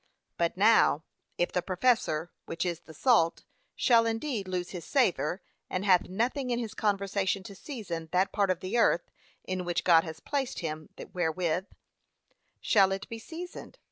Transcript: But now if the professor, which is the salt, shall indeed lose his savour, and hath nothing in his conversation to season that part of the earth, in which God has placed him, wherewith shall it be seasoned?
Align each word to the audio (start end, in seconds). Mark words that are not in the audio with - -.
But 0.35 0.57
now 0.57 1.03
if 1.37 1.51
the 1.51 1.61
professor, 1.61 2.31
which 2.47 2.65
is 2.65 2.79
the 2.79 2.93
salt, 2.95 3.43
shall 3.75 4.07
indeed 4.07 4.47
lose 4.47 4.71
his 4.71 4.83
savour, 4.83 5.43
and 5.69 5.85
hath 5.85 6.09
nothing 6.09 6.49
in 6.49 6.57
his 6.57 6.73
conversation 6.73 7.43
to 7.43 7.53
season 7.53 8.09
that 8.11 8.31
part 8.31 8.49
of 8.49 8.61
the 8.61 8.79
earth, 8.79 9.11
in 9.43 9.63
which 9.63 9.83
God 9.83 10.03
has 10.03 10.19
placed 10.19 10.57
him, 10.61 10.89
wherewith 11.13 11.67
shall 12.61 12.91
it 12.91 13.07
be 13.09 13.19
seasoned? 13.19 13.77